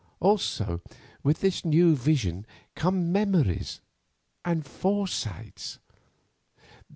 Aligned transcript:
Also 0.19 0.81
with 1.21 1.41
this 1.41 1.63
new 1.63 1.95
vision 1.95 2.47
come 2.73 3.11
memories 3.11 3.81
and 4.43 4.65
foresights. 4.65 5.77